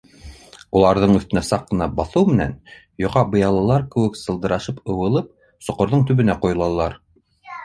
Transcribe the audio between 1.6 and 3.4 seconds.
ҡына баҫыу менән, йоҡа